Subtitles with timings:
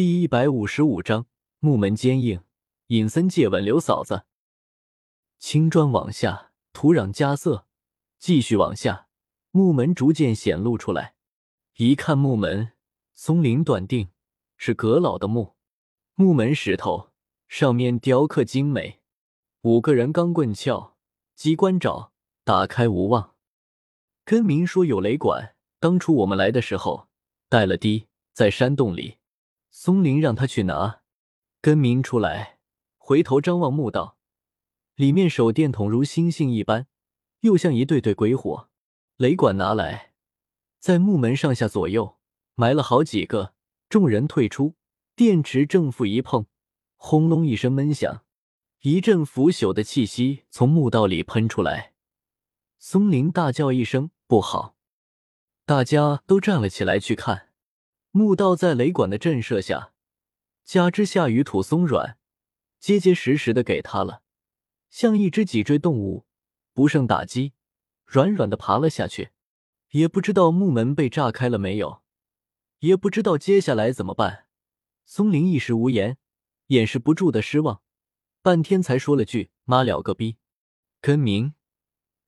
[0.00, 1.26] 第一百五十五章
[1.58, 2.42] 木门坚硬，
[2.86, 4.24] 尹森借吻刘嫂子。
[5.38, 7.66] 青砖往下，土壤加色，
[8.18, 9.08] 继续往下，
[9.50, 11.16] 木门逐渐显露出来。
[11.76, 12.72] 一看木门，
[13.12, 14.08] 松林断定
[14.56, 15.54] 是阁老的墓。
[16.14, 17.10] 木门石头
[17.46, 19.02] 上面雕刻精美，
[19.60, 20.96] 五个人钢棍撬，
[21.36, 23.34] 机关爪，打开无望。
[24.24, 27.08] 根明说有雷管，当初我们来的时候
[27.50, 29.18] 带了滴，在山洞里。
[29.70, 31.02] 松林让他去拿，
[31.60, 32.58] 根明出来，
[32.98, 34.18] 回头张望墓道，
[34.96, 36.86] 里面手电筒如星星一般，
[37.40, 38.68] 又像一对对鬼火。
[39.16, 40.12] 雷管拿来，
[40.78, 42.18] 在木门上下左右
[42.54, 43.54] 埋了好几个。
[43.88, 44.76] 众人退出，
[45.16, 46.46] 电池正负一碰，
[46.96, 48.24] 轰隆一声闷响，
[48.82, 51.94] 一阵腐朽的气息从墓道里喷出来。
[52.78, 54.76] 松林大叫一声：“不好！”
[55.66, 57.49] 大家都站了起来去看。
[58.12, 59.92] 墓道在雷管的震慑下，
[60.64, 62.18] 加之下雨土松软，
[62.78, 64.22] 结结实实的给他了，
[64.88, 66.26] 像一只脊椎动物
[66.72, 67.52] 不胜打击，
[68.04, 69.30] 软软的爬了下去。
[69.90, 72.02] 也不知道木门被炸开了没有，
[72.78, 74.46] 也不知道接下来怎么办。
[75.04, 76.16] 松林一时无言，
[76.66, 77.82] 掩饰不住的失望，
[78.40, 80.36] 半天才说了句：“妈了个逼！”
[81.02, 81.54] 根明、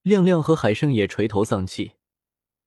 [0.00, 1.92] 亮亮和海生也垂头丧气，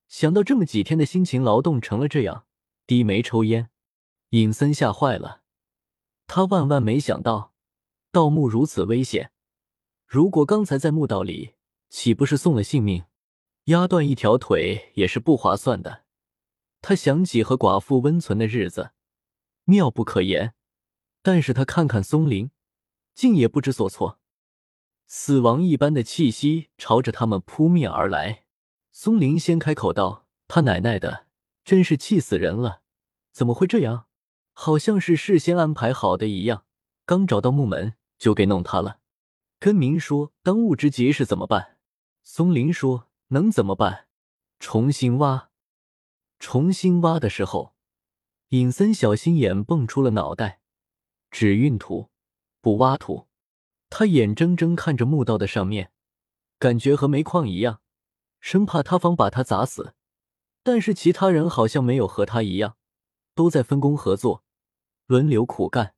[0.07, 2.45] 想到这么几天的辛勤劳动成了这样。
[2.85, 3.69] 低眉抽烟，
[4.29, 5.41] 尹森吓坏了。
[6.27, 7.53] 他万万没想到，
[8.11, 9.31] 盗墓如此危险。
[10.05, 11.55] 如果刚才在墓道里，
[11.89, 13.05] 岂不是送了性命？
[13.65, 16.03] 压断一条腿也是不划算的。
[16.81, 18.91] 他想起和寡妇温存的日子，
[19.63, 20.53] 妙不可言。
[21.21, 22.51] 但是他看看松林，
[23.15, 24.19] 竟也不知所措。
[25.07, 28.43] 死亡一般的气息朝着他们扑面而来。
[28.91, 31.27] 松林先开口道：“他奶奶的！”
[31.63, 32.81] 真是气死人了！
[33.31, 34.07] 怎么会这样？
[34.51, 36.65] 好像是事先安排好的一样，
[37.05, 38.99] 刚找到木门就给弄塌了。
[39.59, 41.77] 根明说：“当务之急是怎么办？”
[42.21, 44.07] 松林说：“能怎么办？
[44.59, 45.49] 重新挖。”
[46.37, 47.73] 重新挖的时候，
[48.49, 50.59] 尹森小心眼蹦出了脑袋，
[51.31, 52.09] 只运土
[52.61, 53.27] 不挖土。
[53.89, 55.91] 他眼睁睁看着墓道的上面，
[56.59, 57.81] 感觉和煤矿一样，
[58.39, 59.95] 生怕塌方把他砸死。
[60.63, 62.77] 但是其他人好像没有和他一样，
[63.35, 64.43] 都在分工合作，
[65.05, 65.93] 轮流苦干。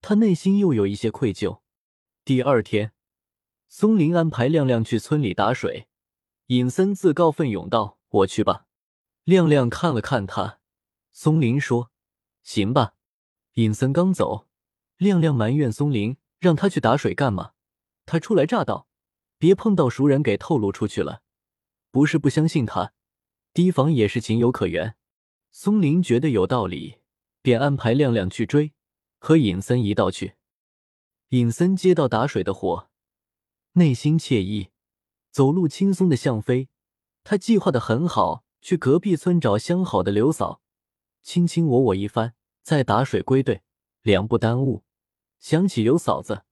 [0.00, 1.60] 他内心又有一些愧疚。
[2.24, 2.92] 第二天，
[3.68, 5.88] 松林安排亮亮去村里打水，
[6.46, 8.66] 尹森自告奋勇道：“我去吧。”
[9.24, 10.60] 亮亮看了看他，
[11.10, 11.90] 松林说
[12.44, 12.94] ：“行吧。”
[13.54, 14.46] 尹森刚走，
[14.96, 17.52] 亮亮埋怨松林让他去打水干嘛？
[18.06, 18.86] 他初来乍到，
[19.38, 21.22] 别碰到熟人给透露出去了。
[21.90, 22.92] 不是不相信他。
[23.58, 24.94] 提防也是情有可原，
[25.50, 26.98] 松林觉得有道理，
[27.42, 28.72] 便安排亮亮去追，
[29.18, 30.34] 和尹森一道去。
[31.30, 32.88] 尹森接到打水的活，
[33.72, 34.68] 内心惬意，
[35.32, 36.68] 走路轻松的像飞。
[37.24, 40.60] 他计划的很好，去隔壁村找相好的刘嫂，
[41.24, 43.62] 卿卿我我一番，再打水归队，
[44.02, 44.84] 两不耽误。
[45.40, 46.44] 想起刘嫂子，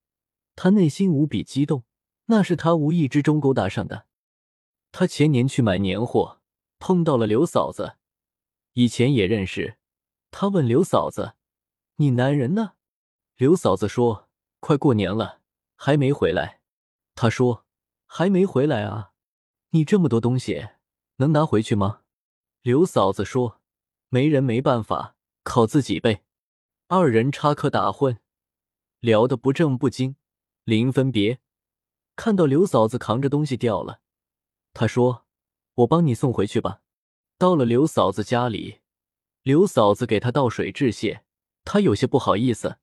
[0.57, 1.85] 他内心无比激动，
[2.25, 4.07] 那是他无意之中勾搭上的。
[4.91, 6.36] 他前年去买年货。
[6.79, 7.97] 碰到了刘嫂子，
[8.75, 9.79] 以前也认识。
[10.31, 11.35] 他问刘嫂子
[11.97, 12.75] ：“你男人呢？”
[13.37, 14.29] 刘嫂子说
[14.61, 15.41] ：“快过年了，
[15.77, 16.61] 还没回来。”
[17.15, 17.65] 他说
[18.07, 19.13] ：“还没回来啊？
[19.71, 20.69] 你这么多东西，
[21.17, 22.03] 能拿回去吗？”
[22.63, 23.61] 刘嫂子说
[24.09, 26.25] ：“没人没办法，靠自己背。”
[26.89, 28.19] 二人插科打诨，
[29.01, 30.17] 聊得不正不经。
[30.65, 31.41] 临分别，
[32.17, 34.01] 看到刘嫂子扛着东西掉了，
[34.73, 35.26] 他说。
[35.77, 36.81] 我帮你送回去吧。
[37.39, 38.81] 到了刘嫂子家里，
[39.43, 41.23] 刘嫂子给他倒水致谢，
[41.65, 42.79] 他有些不好意思。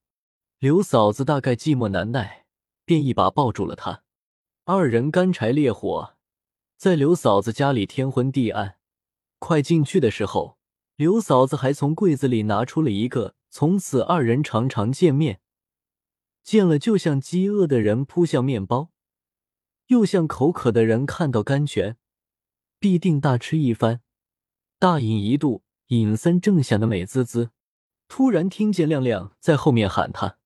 [0.59, 2.46] 刘嫂子大概寂寞难耐，
[2.86, 4.03] 便一把抱住了他。
[4.66, 6.16] 二人干柴烈火，
[6.78, 8.78] 在刘嫂子家里天昏地暗。
[9.40, 10.58] 快进去的时候，
[10.96, 13.36] 刘嫂子还从柜子里拿出了一个。
[13.50, 15.40] 从此二人常常见面，
[16.44, 18.90] 见了就像饥饿的人扑向面包，
[19.88, 21.97] 又像口渴的人看到甘泉。
[22.84, 24.02] 必定大吃一番，
[24.78, 25.64] 大饮一度。
[25.88, 27.52] 尹森正想的美滋滋，
[28.09, 30.38] 突然听见亮亮在后面喊他。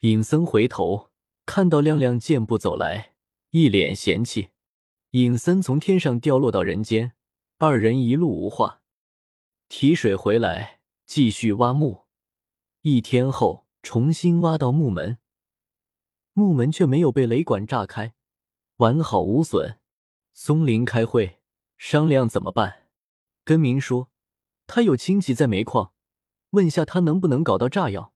[0.00, 1.10] 尹森回头
[1.46, 3.14] 看到亮亮健步走来，
[3.50, 4.48] 一脸嫌弃。
[5.10, 7.12] 尹森从天上掉落到人间，
[7.58, 8.82] 二人一路无话。
[9.68, 12.06] 提水回来，继续挖墓。
[12.82, 15.18] 一天后，重新挖到木门，
[16.32, 18.14] 木门却没有被雷管炸开，
[18.78, 19.78] 完好无损。
[20.32, 21.38] 松林开会。
[21.86, 22.86] 商量怎么办？
[23.44, 24.08] 根明说，
[24.66, 25.92] 他有亲戚在煤矿，
[26.52, 28.14] 问下他能不能搞到炸药。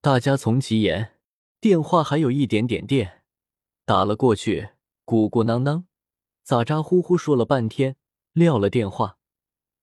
[0.00, 1.18] 大家从其言，
[1.60, 3.22] 电话还有一点点电，
[3.84, 4.70] 打了过去，
[5.04, 5.84] 鼓鼓囊囊，
[6.42, 7.96] 咋咋呼呼说了半天，
[8.32, 9.18] 撂了电话，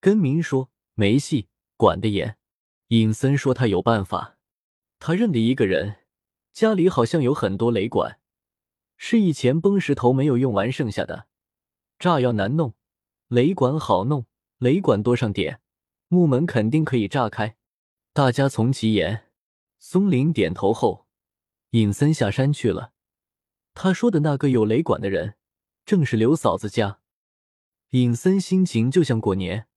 [0.02, 2.36] 跟明说没戏，管得严。
[2.88, 4.40] 尹森说他有办法，
[4.98, 5.98] 他认得一个人，
[6.52, 8.20] 家里好像有很多雷管，
[8.98, 11.28] 是以前崩石头没有用完剩下的。
[12.00, 12.74] 炸药难弄，
[13.30, 14.26] 雷管好弄，
[14.58, 15.62] 雷管多上点，
[16.08, 17.56] 木门肯定可以炸开。
[18.12, 19.28] 大家从其言。
[19.78, 21.06] 松林点头后，
[21.70, 22.92] 尹森下山去了。
[23.76, 25.36] 他说的那个有雷管的人，
[25.86, 27.02] 正是刘嫂子家。
[27.92, 29.68] 尹森心情就像过年，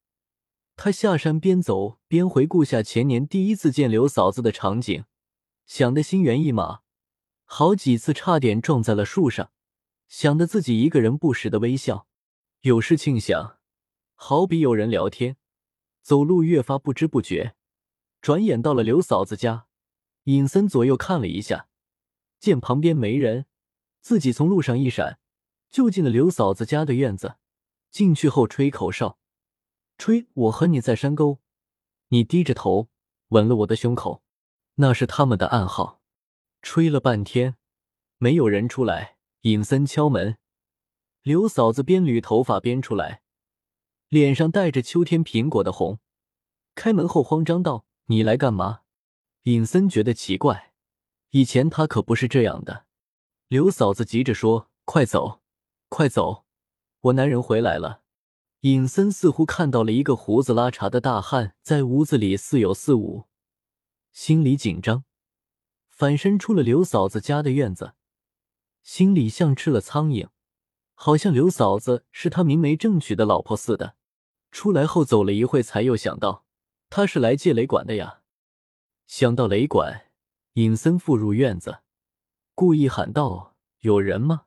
[0.75, 5.05] 他下山边走边回顾下前年第一次见刘嫂子的场景，
[5.67, 6.81] 想得心猿意马，
[7.45, 9.53] 好几次差点撞在了树上，
[10.09, 12.09] 想得自己一个人不时的微笑。
[12.63, 13.59] 有事庆想，
[14.15, 15.37] 好比有人聊天，
[16.01, 17.57] 走路越发不知不觉，
[18.21, 19.67] 转眼到了刘嫂子家。
[20.25, 21.67] 尹森左右看了一下，
[22.39, 23.47] 见旁边没人，
[24.01, 25.19] 自己从路上一闪，
[25.71, 27.35] 就进了刘嫂子家的院子。
[27.91, 29.19] 进去后吹口哨，
[29.99, 31.41] 吹我和你在山沟，
[32.11, 32.89] 你低着头
[33.31, 34.23] 吻了我的胸口，
[34.77, 36.01] 那是他们的暗号。
[36.63, 37.57] 吹了半天，
[38.19, 39.17] 没有人出来。
[39.41, 40.39] 尹森敲门，
[41.23, 43.23] 刘嫂子边捋头发边出来，
[44.09, 46.01] 脸上带着秋天苹果的红。
[46.75, 48.81] 开门后慌张道：“你来干嘛？”
[49.45, 50.73] 尹森觉得奇怪，
[51.31, 52.87] 以前他可不是这样的。
[53.47, 55.43] 刘嫂子急着说：“快走，
[55.89, 56.45] 快走，
[57.01, 58.03] 我男人回来了。”
[58.63, 63.27] 尹森似乎看到了一个胡子拉碴的大汉在屋子里似有似无，
[64.13, 65.05] 心里紧张，
[65.89, 67.95] 反身出了刘嫂子家的院子，
[68.83, 70.29] 心里像吃了苍蝇，
[71.05, 73.97] 好像刘嫂子是他明媒正娶的老婆似的。
[74.53, 76.45] 出来后走了一会，才又想到
[76.91, 78.21] 他是来借雷管的呀。
[79.09, 80.13] 想到雷管，
[80.53, 81.81] 尹森复入院子，
[82.55, 84.43] 故意喊道：“有人吗？”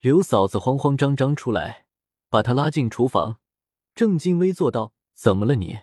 [0.00, 1.86] 刘嫂子慌慌张张出来，
[2.28, 3.38] 把他拉进厨房，
[3.94, 5.78] 正襟危坐道：“怎么了你？”